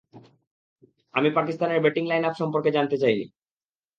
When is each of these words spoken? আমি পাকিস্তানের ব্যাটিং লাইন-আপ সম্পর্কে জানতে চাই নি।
আমি 1.13 1.29
পাকিস্তানের 1.31 1.83
ব্যাটিং 1.83 2.03
লাইন-আপ 2.07 2.35
সম্পর্কে 2.37 2.69
জানতে 2.71 2.95
চাই 2.97 3.15
নি। 3.15 3.25